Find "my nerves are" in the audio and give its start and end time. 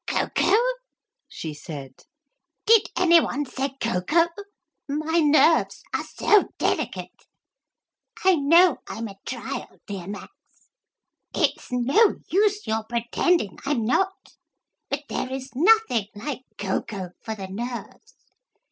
4.89-6.03